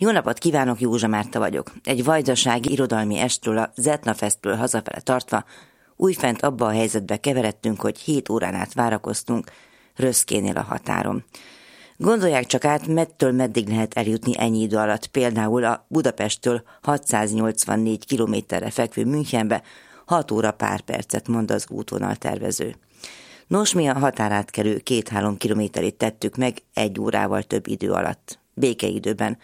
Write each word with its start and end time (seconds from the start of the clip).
Jó 0.00 0.10
napot 0.10 0.38
kívánok, 0.38 0.80
Józsa 0.80 1.06
Márta 1.06 1.38
vagyok. 1.38 1.72
Egy 1.84 2.04
vajdasági 2.04 2.72
irodalmi 2.72 3.18
estről 3.18 3.58
a 3.58 3.72
Zetna 3.76 4.14
Festről 4.14 4.56
hazafele 4.56 5.00
tartva 5.00 5.44
újfent 5.96 6.42
abba 6.42 6.66
a 6.66 6.70
helyzetbe 6.70 7.16
keveredtünk, 7.16 7.80
hogy 7.80 7.98
hét 7.98 8.28
órán 8.28 8.54
át 8.54 8.74
várakoztunk 8.74 9.50
Röszkénél 9.96 10.56
a 10.56 10.62
határon. 10.62 11.24
Gondolják 11.96 12.46
csak 12.46 12.64
át, 12.64 12.86
mettől 12.86 13.32
meddig 13.32 13.68
lehet 13.68 13.94
eljutni 13.94 14.32
ennyi 14.38 14.60
idő 14.60 14.76
alatt, 14.76 15.06
például 15.06 15.64
a 15.64 15.86
Budapesttől 15.88 16.62
684 16.82 18.04
kilométerre 18.04 18.70
fekvő 18.70 19.04
Münchenbe 19.04 19.62
6 20.04 20.30
óra 20.30 20.52
pár 20.52 20.80
percet 20.80 21.28
mond 21.28 21.50
az 21.50 21.66
útvonal 21.68 22.16
tervező. 22.16 22.76
Nos, 23.46 23.72
mi 23.72 23.88
a 23.88 23.98
határátkelő 23.98 24.78
két-három 24.78 25.36
kilométerét 25.36 25.94
tettük 25.94 26.36
meg 26.36 26.62
egy 26.74 27.00
órával 27.00 27.42
több 27.42 27.66
idő 27.66 27.90
alatt, 27.90 28.38
békeidőben, 28.54 29.38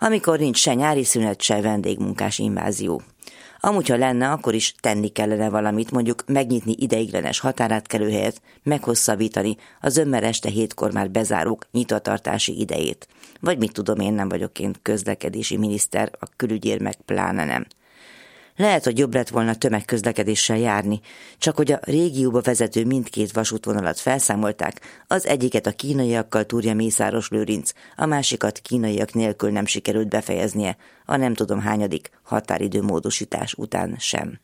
amikor 0.00 0.38
nincs 0.38 0.58
se 0.58 0.74
nyári 0.74 1.04
szünet, 1.04 1.42
se 1.42 1.60
vendégmunkás 1.60 2.38
invázió. 2.38 3.02
Amúgy, 3.60 3.88
ha 3.88 3.96
lenne, 3.96 4.30
akkor 4.30 4.54
is 4.54 4.74
tenni 4.80 5.08
kellene 5.08 5.48
valamit, 5.48 5.90
mondjuk 5.90 6.22
megnyitni 6.26 6.74
ideiglenes 6.78 7.40
határátkelőhelyet, 7.40 8.42
meghosszabbítani 8.62 9.56
az 9.80 9.96
ömmel 9.96 10.24
este 10.24 10.48
hétkor 10.48 10.92
már 10.92 11.10
bezárók 11.10 11.66
nyitatartási 11.72 12.60
idejét. 12.60 13.08
Vagy 13.40 13.58
mit 13.58 13.72
tudom, 13.72 14.00
én 14.00 14.12
nem 14.12 14.28
vagyok 14.28 14.58
én 14.58 14.74
közlekedési 14.82 15.56
miniszter, 15.56 16.10
a 16.18 16.26
külügyér 16.36 16.80
meg 16.80 16.94
pláne 16.94 17.44
nem. 17.44 17.66
Lehet, 18.60 18.84
hogy 18.84 18.98
jobb 18.98 19.14
lett 19.14 19.28
volna 19.28 19.54
tömegközlekedéssel 19.54 20.58
járni, 20.58 21.00
csak 21.38 21.56
hogy 21.56 21.72
a 21.72 21.78
régióba 21.82 22.40
vezető 22.40 22.84
mindkét 22.84 23.32
vasútvonalat 23.32 23.98
felszámolták, 23.98 24.80
az 25.06 25.26
egyiket 25.26 25.66
a 25.66 25.70
kínaiakkal 25.70 26.44
túrja 26.44 26.74
Mészáros 26.74 27.28
Lőrinc, 27.28 27.72
a 27.96 28.06
másikat 28.06 28.58
kínaiak 28.58 29.12
nélkül 29.12 29.50
nem 29.50 29.66
sikerült 29.66 30.08
befejeznie, 30.08 30.76
a 31.04 31.16
nem 31.16 31.34
tudom 31.34 31.60
hányadik 31.60 32.10
határidő 32.22 32.82
módosítás 32.82 33.54
után 33.54 33.96
sem. 33.98 34.40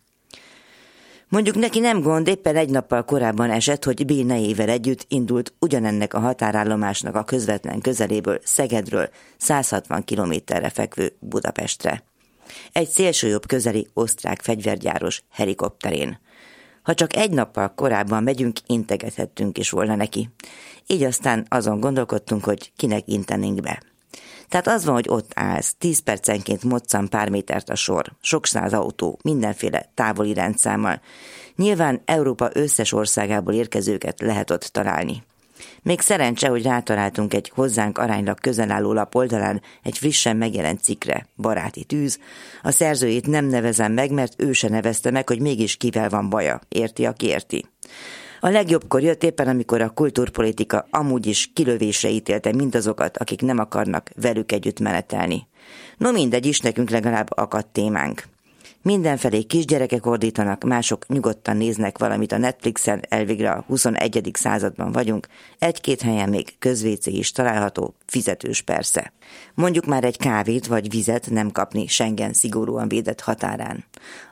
Mondjuk 1.29 1.57
neki 1.57 1.79
nem 1.79 2.01
gond, 2.01 2.29
éppen 2.29 2.57
egy 2.57 2.71
nappal 2.71 3.05
korábban 3.05 3.51
esett, 3.51 3.85
hogy 3.85 4.07
B 4.07 4.27
nejével 4.27 4.69
együtt 4.69 5.05
indult 5.09 5.53
ugyanennek 5.59 6.15
a 6.15 6.21
határállomásnak 6.21 7.15
a 7.15 7.25
közvetlen 7.25 7.81
közeléből 7.81 8.39
Szegedről 8.45 9.09
160 9.37 10.05
kilométerre 10.05 10.71
fekvő 10.71 11.13
Budapestre 11.19 12.05
egy 12.73 12.89
szélsőjobb 12.89 13.47
közeli 13.47 13.87
osztrák 13.95 14.43
fegyvergyáros 14.43 15.23
helikopterén. 15.31 16.19
Ha 16.83 16.95
csak 16.95 17.17
egy 17.17 17.31
nappal 17.31 17.75
korábban 17.75 18.23
megyünk, 18.23 18.59
integethettünk 18.67 19.59
is 19.59 19.71
volna 19.71 19.95
neki. 19.95 20.29
Így 20.87 21.03
aztán 21.03 21.47
azon 21.49 21.81
gondolkodtunk, 21.81 22.45
hogy 22.45 22.73
kinek 22.77 23.03
intenénk 23.07 23.61
be. 23.61 23.83
Tehát 24.49 24.67
az 24.67 24.85
van, 24.85 24.95
hogy 24.95 25.09
ott 25.09 25.31
állsz, 25.35 25.75
tíz 25.79 25.99
percenként 25.99 26.63
moccan 26.63 27.09
pár 27.09 27.29
métert 27.29 27.69
a 27.69 27.75
sor, 27.75 28.13
sok 28.21 28.47
száz 28.47 28.73
autó, 28.73 29.19
mindenféle 29.23 29.91
távoli 29.95 30.35
rendszámmal. 30.35 31.01
Nyilván 31.57 32.03
Európa 32.05 32.51
összes 32.53 32.93
országából 32.93 33.55
érkezőket 33.55 34.21
lehet 34.21 34.51
ott 34.51 34.63
találni. 34.63 35.23
Még 35.83 36.01
szerencse, 36.01 36.49
hogy 36.49 36.63
rátaláltunk 36.63 37.35
egy 37.35 37.53
hozzánk 37.55 37.99
aránylag 37.99 38.41
közel 38.41 38.71
álló 38.71 38.93
lap 38.93 39.15
oldalán 39.15 39.63
egy 39.83 39.99
frissen 39.99 40.37
megjelent 40.37 40.83
cikre, 40.83 41.27
baráti 41.37 41.85
tűz. 41.85 42.19
A 42.63 42.71
szerzőjét 42.71 43.27
nem 43.27 43.45
nevezem 43.45 43.93
meg, 43.93 44.11
mert 44.11 44.43
ő 44.43 44.53
se 44.53 44.69
nevezte 44.69 45.11
meg, 45.11 45.29
hogy 45.29 45.41
mégis 45.41 45.77
kivel 45.77 46.09
van 46.09 46.29
baja. 46.29 46.61
Érti, 46.69 47.07
aki 47.07 47.27
érti. 47.27 47.67
A 48.41 48.49
legjobbkor 48.49 49.03
jött 49.03 49.23
éppen, 49.23 49.49
amikor 49.49 49.81
a 49.81 49.91
kultúrpolitika 49.91 50.87
amúgy 50.91 51.27
is 51.27 51.51
kilövésre 51.55 52.09
ítélte 52.09 52.53
mindazokat, 52.53 53.17
akik 53.17 53.41
nem 53.43 53.59
akarnak 53.59 54.11
velük 54.15 54.53
együtt 54.53 54.81
menetelni. 54.81 55.47
No 55.97 56.13
mindegy 56.13 56.47
is, 56.47 56.61
nekünk 56.61 56.91
legalább 56.91 57.29
akadt 57.31 57.73
témánk. 57.73 58.23
Mindenfelé 58.87 59.43
kisgyerekek 59.43 60.07
ordítanak, 60.07 60.65
mások 60.65 61.09
nyugodtan 61.09 61.57
néznek 61.57 61.99
valamit 61.99 62.33
a 62.33 62.39
Netflixen, 62.39 63.03
elvégre 63.09 63.51
a 63.51 63.65
21. 63.67 64.31
században 64.33 64.93
vagyunk, 64.93 65.27
egy-két 65.59 66.03
helyen 66.03 66.29
még 66.29 66.59
közvécé 66.59 67.11
is 67.11 67.33
található, 67.33 67.95
fizetős 68.07 68.63
persze. 68.63 69.13
Mondjuk 69.55 69.87
már 69.87 70.05
egy 70.05 70.17
kávét 70.17 70.67
vagy 70.67 70.91
vizet 70.91 71.31
nem 71.31 71.51
kapni 71.51 71.87
Schengen 71.87 72.33
szigorúan 72.33 72.89
védett 72.89 73.21
határán. 73.21 73.85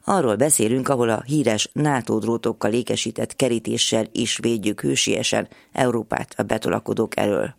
Arról 0.04 0.36
beszélünk, 0.36 0.88
ahol 0.88 1.08
a 1.08 1.22
híres 1.26 1.70
NATO 1.72 2.18
drótokkal 2.18 2.72
ékesített 2.72 3.36
kerítéssel 3.36 4.06
is 4.12 4.38
védjük 4.38 4.80
hősiesen 4.80 5.48
Európát 5.72 6.34
a 6.36 6.42
betolakodók 6.42 7.16
elől 7.16 7.54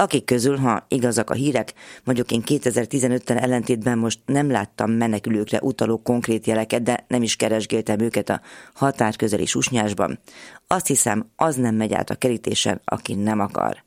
akik 0.00 0.24
közül, 0.24 0.56
ha 0.56 0.86
igazak 0.88 1.30
a 1.30 1.34
hírek, 1.34 1.72
mondjuk 2.04 2.30
én 2.30 2.42
2015-tel 2.46 3.42
ellentétben 3.42 3.98
most 3.98 4.18
nem 4.26 4.50
láttam 4.50 4.90
menekülőkre 4.90 5.58
utaló 5.62 6.02
konkrét 6.02 6.46
jeleket, 6.46 6.82
de 6.82 7.04
nem 7.08 7.22
is 7.22 7.36
keresgéltem 7.36 8.00
őket 8.00 8.28
a 8.28 8.40
határ 8.74 9.16
közeli 9.16 9.46
susnyásban. 9.46 10.18
Azt 10.66 10.86
hiszem, 10.86 11.30
az 11.36 11.56
nem 11.56 11.74
megy 11.74 11.92
át 11.92 12.10
a 12.10 12.14
kerítésen, 12.14 12.80
aki 12.84 13.14
nem 13.14 13.40
akar. 13.40 13.84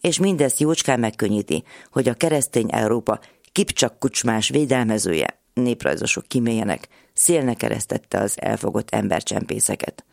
És 0.00 0.18
mindezt 0.18 0.60
jócskán 0.60 1.00
megkönnyíti, 1.00 1.64
hogy 1.90 2.08
a 2.08 2.14
keresztény 2.14 2.68
Európa 2.70 3.20
kipcsak 3.52 3.98
kucsmás 3.98 4.48
védelmezője, 4.48 5.37
néprajzosok 5.58 6.26
kimélyenek, 6.26 6.88
szélne 7.12 7.54
keresztette 7.54 8.18
az 8.18 8.34
elfogott 8.40 8.90
embercsempészeket. 8.90 10.04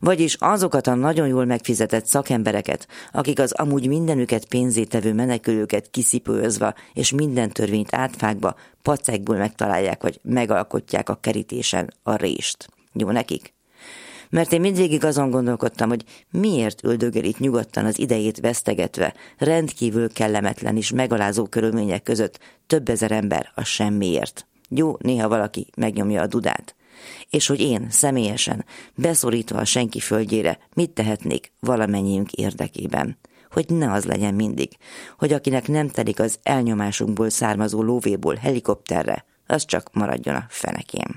Vagyis 0.00 0.34
azokat 0.34 0.86
a 0.86 0.94
nagyon 0.94 1.26
jól 1.26 1.44
megfizetett 1.44 2.06
szakembereket, 2.06 2.88
akik 3.12 3.38
az 3.38 3.52
amúgy 3.52 3.86
mindenüket 3.86 4.44
pénzétevő 4.48 5.12
menekülőket 5.12 5.90
kiszipőzve 5.90 6.74
és 6.92 7.12
minden 7.12 7.50
törvényt 7.50 7.94
átfákba, 7.94 8.54
pacekból 8.82 9.36
megtalálják, 9.36 10.02
vagy 10.02 10.20
megalkotják 10.22 11.08
a 11.08 11.18
kerítésen 11.20 11.92
a 12.02 12.16
rést. 12.16 12.68
Jó 12.92 13.10
nekik? 13.10 13.54
mert 14.30 14.52
én 14.52 14.60
mindvégig 14.60 15.04
azon 15.04 15.30
gondolkodtam, 15.30 15.88
hogy 15.88 16.04
miért 16.30 16.84
üldögél 16.84 17.24
itt 17.24 17.38
nyugodtan 17.38 17.84
az 17.84 17.98
idejét 17.98 18.40
vesztegetve, 18.40 19.14
rendkívül 19.38 20.12
kellemetlen 20.12 20.76
és 20.76 20.90
megalázó 20.90 21.44
körülmények 21.44 22.02
között 22.02 22.38
több 22.66 22.88
ezer 22.88 23.12
ember 23.12 23.52
a 23.54 23.64
semmiért. 23.64 24.46
Jó, 24.68 24.96
néha 24.98 25.28
valaki 25.28 25.66
megnyomja 25.76 26.22
a 26.22 26.26
dudát. 26.26 26.74
És 27.30 27.46
hogy 27.46 27.60
én 27.60 27.86
személyesen, 27.90 28.64
beszorítva 28.94 29.58
a 29.58 29.64
senki 29.64 30.00
földjére, 30.00 30.58
mit 30.74 30.90
tehetnék 30.90 31.52
valamennyiünk 31.60 32.32
érdekében. 32.32 33.18
Hogy 33.50 33.68
ne 33.68 33.92
az 33.92 34.04
legyen 34.04 34.34
mindig, 34.34 34.76
hogy 35.18 35.32
akinek 35.32 35.68
nem 35.68 35.88
telik 35.88 36.20
az 36.20 36.38
elnyomásunkból 36.42 37.30
származó 37.30 37.82
lóvéból 37.82 38.34
helikopterre, 38.34 39.24
az 39.46 39.64
csak 39.64 39.90
maradjon 39.92 40.34
a 40.34 40.46
fenekém. 40.48 41.14